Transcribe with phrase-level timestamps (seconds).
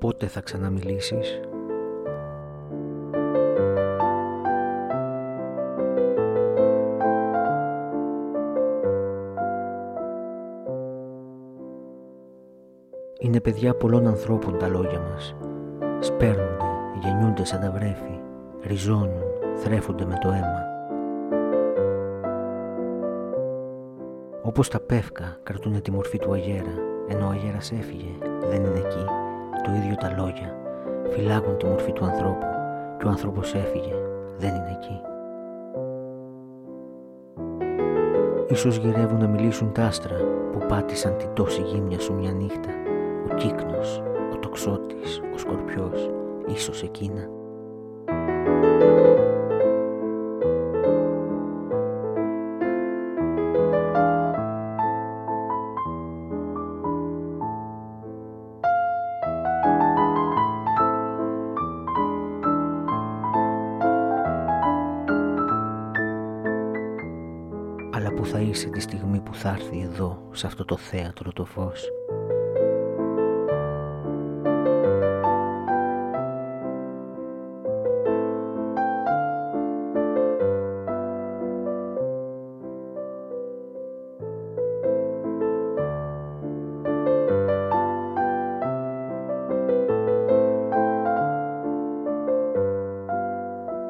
[0.00, 1.40] Πότε θα ξαναμιλήσεις
[13.18, 15.34] Είναι παιδιά πολλών ανθρώπων τα λόγια μας.
[16.00, 16.64] Σπέρνονται,
[17.02, 18.20] γεννιούνται σαν τα βρέφη,
[18.62, 19.22] ριζώνουν,
[19.54, 20.64] θρέφονται με το αίμα.
[24.42, 26.74] Όπως τα πεύκα κρατούν τη μορφή του αγέρα,
[27.08, 28.10] ενώ ο αγέρας έφυγε,
[28.50, 29.19] δεν είναι εκεί,
[29.60, 30.54] το ίδιο τα λόγια,
[31.10, 32.46] φυλάγουν τη μορφή του ανθρώπου
[32.98, 33.94] και ο άνθρωπος έφυγε,
[34.38, 35.00] δεν είναι εκεί.
[38.48, 40.16] Ίσως γυρεύουν να μιλήσουν τα άστρα
[40.52, 42.70] που πάτησαν την τόση γύμνια σου μια νύχτα
[43.30, 46.10] ο κύκνος, ο τοξότης, ο σκορπιός,
[46.46, 47.39] ίσως εκείνα.
[68.32, 71.88] Θα είσαι τη στιγμή που θα έρθει εδώ, σε αυτό το θέατρο το φως.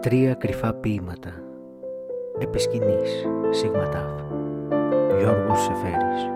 [0.00, 1.45] Τρία κρυφά ποίηματα.
[2.38, 3.88] Επισκηνής, Σίγμα
[5.18, 6.35] Γιώργος Σεφέρης.